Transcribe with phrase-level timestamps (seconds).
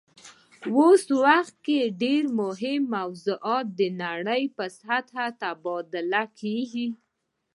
[0.61, 6.87] په اوس وخت کې ډیر مهم موضوعات د نړۍ په سطحه تبادله کیږي